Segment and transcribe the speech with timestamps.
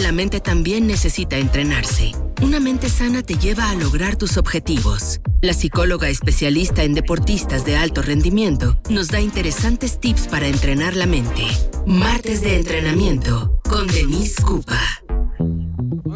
[0.00, 2.12] La mente también necesita entrenarse.
[2.40, 5.20] Una mente sana te lleva a lograr tus objetivos.
[5.42, 11.06] La psicóloga especialista en deportistas de alto rendimiento nos da interesantes tips para entrenar la
[11.06, 11.46] mente.
[11.86, 15.01] Martes de entrenamiento con Denise Cupa.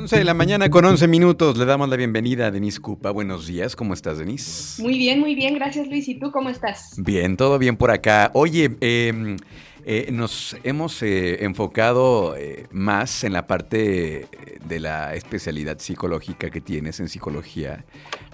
[0.07, 1.59] 11 de la mañana con 11 minutos.
[1.59, 3.11] Le damos la bienvenida a Denise Cupa.
[3.11, 4.81] Buenos días, ¿cómo estás, Denise?
[4.81, 6.07] Muy bien, muy bien, gracias Luis.
[6.07, 6.95] ¿Y tú cómo estás?
[6.97, 8.31] Bien, todo bien por acá.
[8.33, 9.37] Oye, eh,
[9.89, 14.27] eh, nos hemos eh, enfocado eh, más en la parte
[14.65, 17.85] de la especialidad psicológica que tienes en psicología,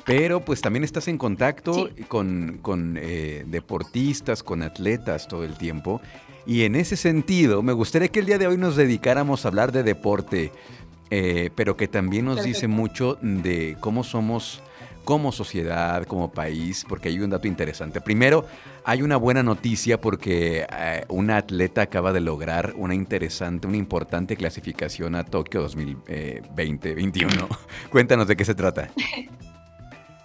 [0.06, 2.94] pero pues también estás en contacto con, con
[3.46, 6.00] deportistas, con atletas todo el tiempo.
[6.46, 9.70] Y en ese sentido, me gustaría que el día de hoy nos dedicáramos a hablar
[9.72, 10.50] de deporte,
[11.54, 14.62] pero que también nos dice mucho de cómo somos
[15.04, 18.00] como sociedad, como país, porque hay un dato interesante.
[18.00, 18.46] Primero,
[18.84, 24.36] hay una buena noticia porque eh, una atleta acaba de lograr una interesante, una importante
[24.36, 27.48] clasificación a Tokio 2020-2021.
[27.90, 28.90] Cuéntanos de qué se trata.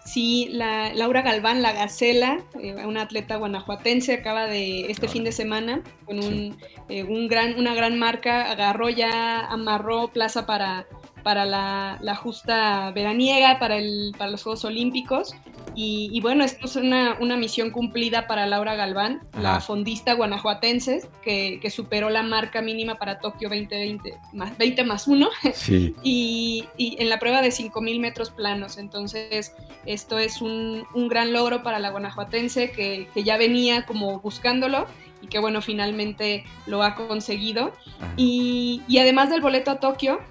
[0.07, 5.33] Sí, la, Laura Galván, la Gacela, eh, una atleta guanajuatense, acaba de este fin de
[5.33, 10.87] semana con un, eh, un, gran, una gran marca, agarró ya, amarró plaza para
[11.23, 15.35] para la, justa veraniega, para, el, para los Juegos Olímpicos.
[15.79, 22.09] Y, bueno, esto es una, misión cumplida para Laura Galván, la fondista guanajuatense, que, superó
[22.09, 25.29] la marca mínima para Tokio 2020 más, 20 más 1.
[26.03, 28.79] y, en la prueba de 5.000 metros planos.
[28.79, 29.53] Entonces,
[29.85, 34.87] esto es un, gran logro para la guanajuatense que, ya venía como buscándolo
[35.21, 37.71] y que bueno, finalmente lo ha conseguido.
[38.15, 40.21] Y, y, además del boleto a Tokio,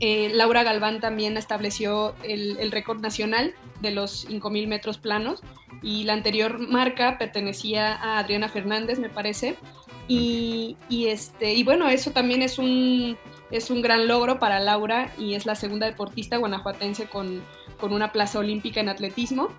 [0.00, 5.42] eh, Laura Galván también estableció el, récord nacional de los 5.000 metros planos
[5.82, 9.56] y la anterior marca pertenecía a Adriana Fernández, me parece.
[10.08, 13.16] Y, este, y bueno, eso también es un,
[13.52, 17.42] es un gran logro para Laura y es la segunda deportista guanajuatense con,
[17.78, 19.50] con una plaza olímpica en atletismo.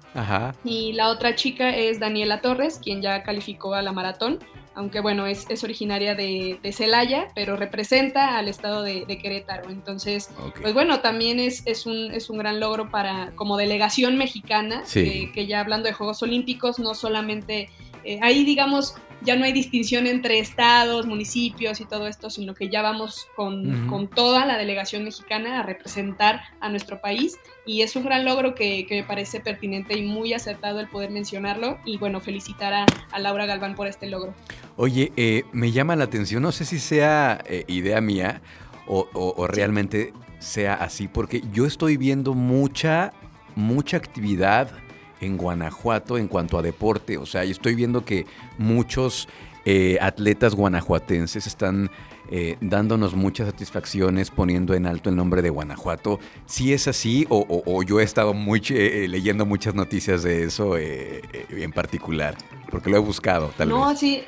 [0.66, 4.40] Y la otra chica es Daniela Torres, quien ya calificó a la maratón
[4.74, 9.70] aunque bueno, es, originaria de, Celaya, pero representa al estado de, Querétaro.
[9.70, 10.30] Entonces,
[10.62, 15.46] pues bueno, también es, es, un, es un gran logro para como delegación mexicana, que
[15.48, 17.70] ya hablando de Juegos Olímpicos, no solamente,
[18.04, 22.70] eh, ahí digamos, ya no hay distinción entre estados, municipios y todo esto, sino que
[22.70, 27.38] ya vamos con, toda la delegación mexicana a representar a nuestro país.
[27.66, 31.78] Y es un gran logro que, me parece pertinente y muy acertado el poder mencionarlo.
[31.86, 34.34] Y bueno, felicitar a, Laura Galván por este logro.
[34.76, 38.42] Oye, eh, me llama la atención, no sé si sea eh, idea mía
[38.88, 43.14] o, realmente sea así, porque yo estoy viendo mucha,
[43.56, 44.70] mucha actividad
[45.22, 47.18] en Guanajuato en cuanto a deporte.
[47.18, 48.26] O sea, estoy viendo que
[48.58, 49.28] muchos
[49.64, 51.92] eh, atletas guanajuatenses están
[52.32, 56.20] eh, dándonos muchas satisfacciones, poniendo en alto el nombre de Guanajuato.
[56.46, 61.72] Si es así, o, yo he estado muy, eh, leyendo muchas noticias de eso en
[61.72, 62.36] particular,
[62.72, 64.00] porque lo he buscado, tal no, vez.
[64.00, 64.24] sí.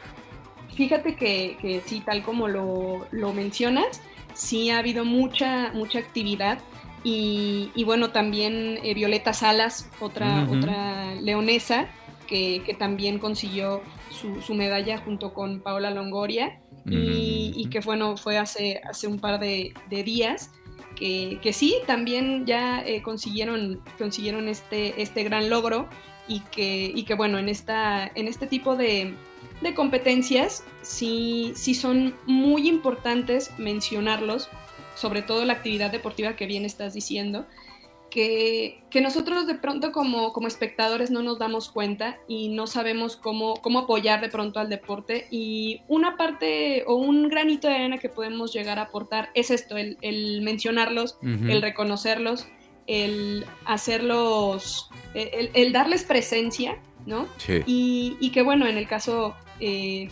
[0.75, 4.01] Fíjate que, que, sí, tal como lo, lo mencionas,
[4.33, 6.57] sí ha habido mucha, mucha actividad
[7.03, 11.89] y, bueno, también eh, Violeta Salas, otra, otra leonesa,
[12.27, 19.07] que, también consiguió su, medalla junto con Paola Longoria y, que bueno, fue hace, hace
[19.07, 20.51] un par de, días.
[20.95, 25.89] Que, sí, también ya eh, consiguieron, consiguieron este, este gran logro
[26.27, 29.13] y que, y que bueno, en, esta, en este tipo de,
[29.61, 34.49] de competencias sí, sí son muy importantes mencionarlos
[34.95, 37.45] sobre todo la actividad deportiva que bien estás diciendo,
[38.13, 43.55] que, nosotros de pronto como, como, espectadores no nos damos cuenta y no sabemos cómo,
[43.55, 45.25] cómo apoyar de pronto al deporte.
[45.31, 49.77] Y una parte o un granito de arena que podemos llegar a aportar es esto,
[49.77, 52.47] el, mencionarlos, el reconocerlos,
[52.85, 56.77] el hacerlos, el, darles presencia,
[57.07, 57.27] ¿no?
[57.65, 59.35] Y, que bueno, en el caso...
[59.59, 60.09] Eh,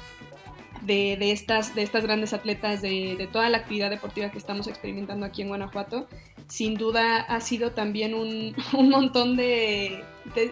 [0.81, 5.41] de, estas, de estas grandes atletas, de, toda la actividad deportiva que estamos experimentando aquí
[5.41, 6.07] en Guanajuato,
[6.47, 8.55] sin duda ha sido también un,
[8.89, 10.03] montón de,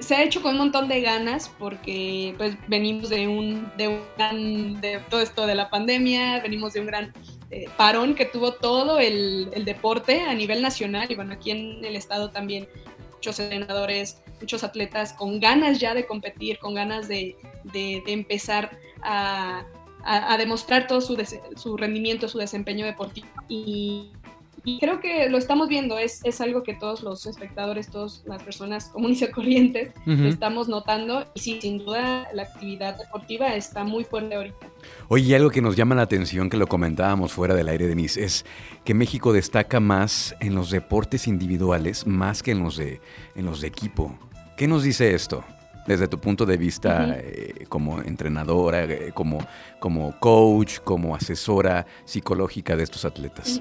[0.02, 4.80] Se ha hecho con un montón de ganas porque pues venimos de un, de un
[4.82, 7.14] de todo esto de la pandemia, venimos de un gran
[7.50, 11.96] eh, parón que tuvo todo el, deporte a nivel nacional y bueno, aquí en el
[11.96, 12.68] estado también
[13.14, 17.36] muchos entrenadores, muchos atletas con ganas ya de competir, con ganas de
[17.74, 19.66] empezar a,
[20.04, 21.18] a, demostrar todo su,
[21.56, 23.28] su, rendimiento, su desempeño deportivo.
[23.48, 24.12] Y,
[24.80, 28.90] creo que lo estamos viendo, es, es, algo que todos los espectadores, todas las personas
[28.90, 31.26] comunes y corrientes estamos notando.
[31.34, 34.68] Y sí, sin duda la actividad deportiva está muy fuerte ahorita.
[35.08, 38.46] Oye, algo que nos llama la atención, que lo comentábamos fuera del aire, Denise, es
[38.84, 43.02] que México destaca más en los deportes individuales más que en los de,
[43.36, 44.18] en los de equipo.
[44.56, 45.44] ¿Qué nos dice esto?
[45.90, 49.40] Desde tu punto de vista eh, como entrenadora, eh, como,
[49.80, 53.60] como coach, como asesora psicológica de estos atletas.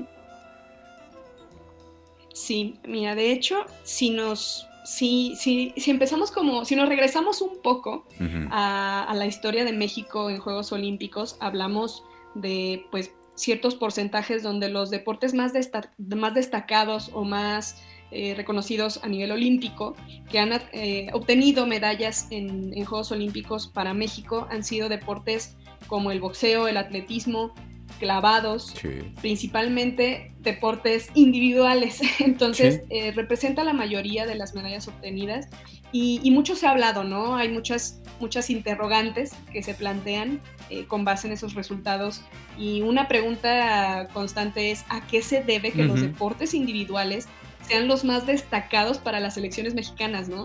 [2.35, 7.63] Sí, mira, de hecho, si nos si, si, si, empezamos como, si nos regresamos un
[7.63, 8.07] poco
[8.51, 12.05] a, la historia de México en Juegos Olímpicos, hablamos
[12.35, 15.53] de pues ciertos porcentajes donde los deportes más,
[15.97, 19.95] más destacados o más eh, reconocidos a nivel olímpico
[20.31, 25.57] que han eh, obtenido medallas en, en Juegos Olímpicos para México han sido deportes
[25.89, 27.53] como el boxeo, el atletismo,
[27.99, 28.75] clavados,
[29.21, 32.01] principalmente deportes individuales.
[32.21, 35.49] Entonces, eh, representa la mayoría de las medallas obtenidas
[35.91, 37.37] y, mucho se ha hablado, ¿no?
[37.37, 40.41] Hay muchas, muchas interrogantes que se plantean
[40.87, 42.21] con base en esos resultados
[42.59, 47.27] y una pregunta constante es ¿a qué se debe que los deportes individuales
[47.69, 50.45] sean los más destacados para las selecciones mexicanas, ¿no?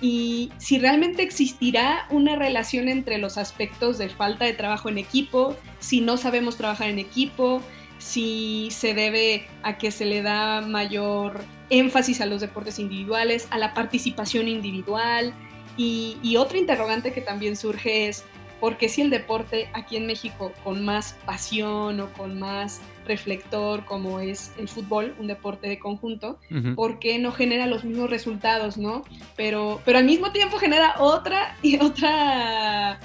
[0.00, 5.56] Y si realmente existirá una relación entre los aspectos de falta de trabajo en equipo,
[5.78, 7.62] si no sabemos trabajar en equipo,
[7.98, 13.58] si se debe a que se le da mayor énfasis a los deportes individuales, a
[13.58, 15.32] la participación individual.
[15.76, 18.24] Y, y otra interrogante que también surge es,
[18.60, 24.20] porque si el deporte aquí en México con más pasión o con más reflector como
[24.20, 26.38] es el fútbol, un deporte de conjunto,
[26.74, 29.04] ¿por qué no genera los mismos resultados, no?
[29.36, 33.00] Pero, pero al mismo tiempo genera otra y otra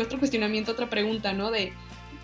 [0.00, 1.50] otro cuestionamiento, otra pregunta, ¿no?
[1.50, 1.72] De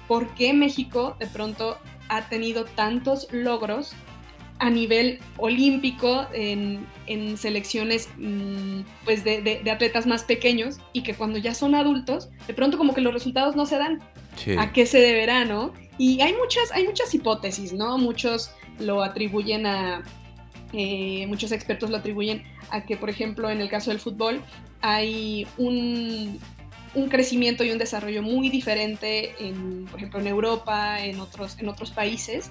[0.08, 1.78] por qué México de pronto
[2.08, 3.94] ha tenido tantos logros
[4.58, 6.86] a nivel olímpico en,
[7.36, 12.78] selecciones mm, pues de, atletas más pequeños y que cuando ya son adultos, de pronto
[12.78, 14.00] como que los resultados no se dan.
[14.58, 15.72] ¿A qué se deberá, no?
[15.98, 17.98] Y hay muchas, hay muchas hipótesis, ¿no?
[17.98, 20.02] Muchos lo atribuyen a,
[20.72, 24.42] eh, muchos expertos lo atribuyen a que, por ejemplo, en el caso del fútbol,
[24.80, 26.38] hay un,
[26.94, 31.68] un crecimiento y un desarrollo muy diferente, en, por ejemplo, en Europa, en otros, en
[31.68, 32.50] otros países,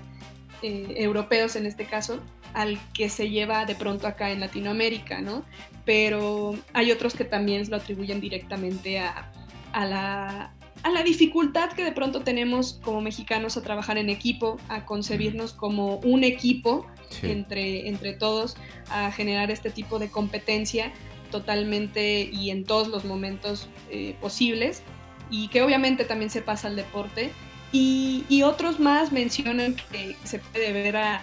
[0.62, 2.20] eh, europeos en este caso,
[2.54, 5.44] al que se lleva de pronto acá en Latinoamérica, ¿no?
[5.84, 9.32] Pero hay otros que también lo atribuyen directamente a,
[9.74, 10.54] a la,
[10.86, 15.52] a la dificultad que de pronto tenemos como mexicanos a trabajar en equipo, a concebirnos
[15.52, 16.86] como un equipo
[17.24, 18.56] entre, entre todos,
[18.92, 20.94] a generar este tipo de competencia
[21.32, 24.84] totalmente y en todos los momentos eh, posibles,
[25.32, 27.32] y que obviamente también se pasa al deporte.
[27.72, 31.20] Y, otros más mencionan que se puede ver a,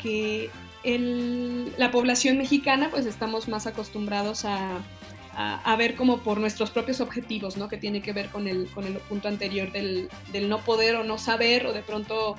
[0.00, 0.50] que
[1.76, 4.78] la población mexicana pues estamos más acostumbrados a,
[5.36, 7.68] a, ver como por nuestros propios objetivos, ¿no?
[7.68, 11.04] Que tiene que ver con el, con el punto anterior del, del, no poder o
[11.04, 12.36] no saber o de pronto,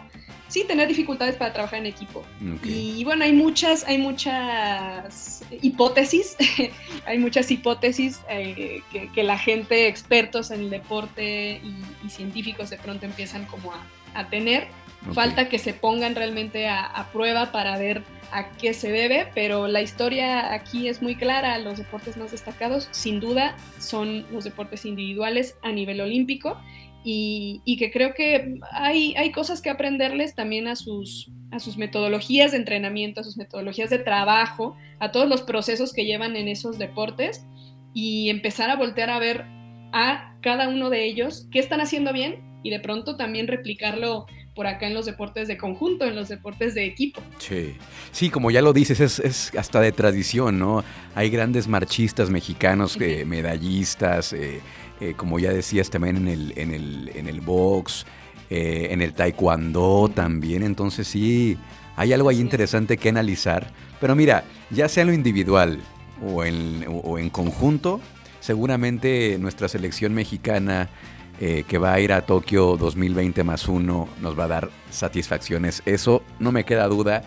[0.47, 2.23] sí, tener dificultades para trabajar en equipo.
[2.63, 6.37] Y, bueno, hay muchas, hay muchas hipótesis,
[7.05, 12.77] hay muchas hipótesis eh, que, que, la gente, expertos en el deporte y, científicos de
[12.77, 13.83] pronto empiezan como a,
[14.13, 14.67] a tener.
[15.13, 19.81] Falta que se pongan realmente a, prueba para ver a qué se debe, pero la
[19.81, 21.57] historia aquí es muy clara.
[21.59, 26.57] Los deportes más destacados, sin duda, son los deportes individuales a nivel olímpico
[27.03, 32.51] y, que creo que hay, hay, cosas que aprenderles también a sus, a sus metodologías
[32.51, 36.79] de entrenamiento, a sus metodologías de trabajo, a todos los procesos que llevan en esos
[36.79, 37.45] deportes
[37.93, 39.45] y empezar a voltear a ver
[39.93, 44.67] a cada uno de ellos qué están haciendo bien y de pronto también replicarlo por
[44.67, 47.21] acá en los deportes de conjunto, en los deportes de equipo.
[47.37, 47.75] Sí,
[48.11, 50.83] sí como ya lo dices, es, hasta de tradición, ¿no?
[51.13, 54.61] Hay grandes marchistas mexicanos, eh, medallistas, eh,
[55.01, 58.05] eh, como ya decías también en el, en el, en el box,
[58.47, 61.57] en el taekwondo también, entonces sí,
[61.95, 63.71] hay algo ahí interesante que analizar.
[63.99, 65.79] Pero mira, ya sea en lo individual
[66.23, 67.99] o en, o en conjunto,
[68.39, 70.89] seguramente nuestra selección mexicana
[71.39, 75.81] eh, que va a ir a Tokio 2020 más uno nos va a dar satisfacciones.
[75.85, 77.23] Eso no me queda duda.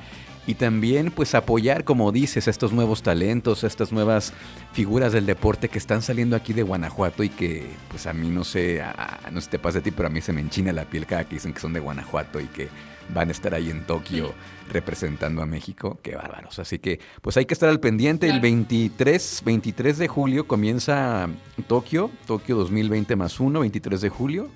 [0.48, 4.32] Y también pues apoyar, como dices, a estos nuevos talentos, a estas nuevas
[4.72, 8.44] figuras del deporte que están saliendo aquí de Guanajuato y que pues a mí no
[8.44, 8.82] sé,
[9.30, 11.24] no sé te pasa a ti, pero a mí se me enchina la piel cada
[11.24, 12.68] que dicen que son de Guanajuato y que
[13.14, 14.32] van a estar ahí en Tokio
[14.72, 15.98] representando a México.
[16.02, 16.58] Qué bárbaros.
[16.58, 18.30] Así que pues hay que estar al pendiente.
[18.30, 21.28] El 23, 23 de julio comienza
[21.66, 24.48] Tokio, Tokio 2020 más 1, 23 de julio.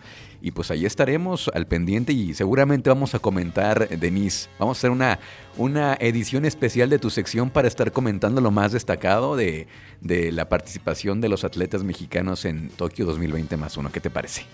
[0.45, 4.51] Y pues ahí estaremos al pendiente y seguramente vamos a comentar, Denise.
[4.59, 5.21] Vamos a hacer una,
[5.57, 9.69] una edición especial de tu sección para estar comentando lo más destacado de,
[10.01, 13.93] de la participación de los atletas mexicanos en Tokio 2020 más 1.
[13.93, 14.45] ¿Qué te parece?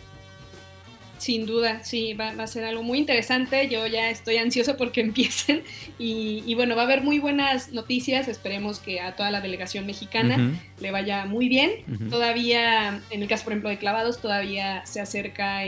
[1.18, 3.68] Sin duda, sí, va, a ser algo muy interesante.
[3.68, 5.62] Yo ya estoy ansioso porque empiecen
[5.98, 8.28] y, bueno, va a haber muy buenas noticias.
[8.28, 11.70] Esperemos que a toda la delegación mexicana le vaya muy bien.
[12.08, 15.62] Todavía, en el caso, por ejemplo, de clavados, todavía se acerca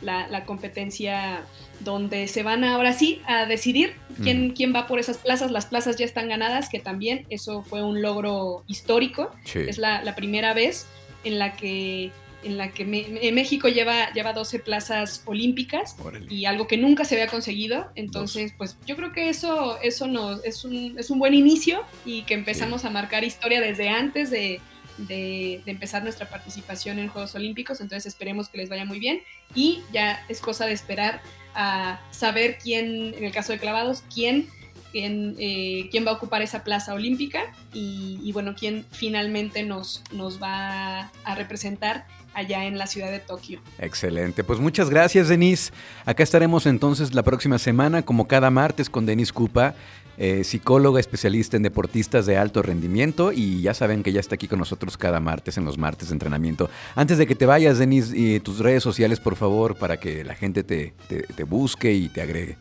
[0.00, 1.42] la, competencia
[1.80, 5.50] donde se van ahora sí a decidir quién, quién va por esas plazas.
[5.50, 9.34] Las plazas ya están ganadas, que también eso fue un logro histórico.
[9.54, 10.86] Es la, la primera vez
[11.24, 12.12] en la que
[12.44, 15.96] en la que México lleva, lleva 12 plazas olímpicas
[16.28, 17.90] y algo que nunca se había conseguido.
[17.94, 22.22] Entonces, pues yo creo que eso, eso nos, es, un, es un buen inicio y
[22.22, 24.60] que empezamos a marcar historia desde antes de,
[24.98, 27.80] de, empezar nuestra participación en Juegos Olímpicos.
[27.80, 29.22] Entonces esperemos que les vaya muy bien
[29.54, 31.22] y ya es cosa de esperar
[31.54, 34.48] a saber quién, en el caso de clavados, quién
[34.92, 40.04] Quién, eh, quién, va a ocupar esa plaza olímpica y, y, bueno, quién finalmente nos,
[40.12, 43.60] nos va a representar allá en la ciudad de Tokio.
[43.78, 45.72] Excelente, pues muchas gracias Denise.
[46.04, 49.74] Acá estaremos entonces la próxima semana, como cada martes, con Denise Cupa,
[50.16, 54.46] eh, psicóloga especialista en deportistas de alto rendimiento y ya saben que ya está aquí
[54.46, 56.70] con nosotros cada martes en los martes de entrenamiento.
[56.94, 60.34] Antes de que te vayas, Denise, y tus redes sociales, por favor, para que la
[60.34, 62.56] gente te, te busque y te agregue.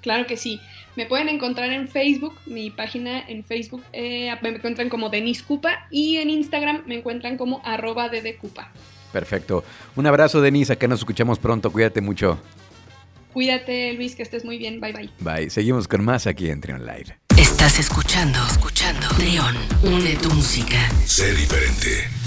[0.00, 0.60] Claro que sí.
[0.96, 5.86] Me pueden encontrar en Facebook, mi página en Facebook eh, me encuentran como Denis Cupa
[5.90, 8.10] y en Instagram me encuentran como arroba
[8.40, 8.72] Cupa.
[9.12, 9.64] Perfecto.
[9.96, 10.70] Un abrazo, Denis.
[10.70, 11.70] Acá nos escuchamos pronto.
[11.70, 12.38] Cuídate mucho.
[13.32, 14.80] Cuídate, Luis, que estés muy bien.
[14.80, 15.10] Bye, bye.
[15.20, 15.50] Bye.
[15.50, 17.18] Seguimos con más aquí en Trion Live.
[17.36, 19.08] Estás escuchando, escuchando.
[19.16, 20.90] Trion, une tu música.
[21.04, 22.23] Sé diferente.